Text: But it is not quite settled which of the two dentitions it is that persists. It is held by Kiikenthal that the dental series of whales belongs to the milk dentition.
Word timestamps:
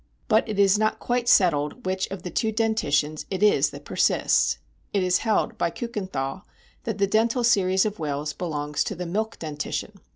But 0.27 0.49
it 0.49 0.57
is 0.57 0.79
not 0.79 0.97
quite 0.97 1.29
settled 1.29 1.85
which 1.85 2.09
of 2.09 2.23
the 2.23 2.31
two 2.31 2.51
dentitions 2.51 3.27
it 3.29 3.43
is 3.43 3.69
that 3.69 3.85
persists. 3.85 4.57
It 4.93 5.03
is 5.03 5.19
held 5.19 5.59
by 5.59 5.69
Kiikenthal 5.69 6.41
that 6.85 6.97
the 6.97 7.05
dental 7.05 7.43
series 7.43 7.85
of 7.85 7.99
whales 7.99 8.33
belongs 8.33 8.83
to 8.85 8.95
the 8.95 9.05
milk 9.05 9.37
dentition. 9.37 9.99